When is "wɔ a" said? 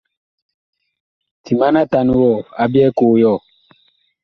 2.19-2.63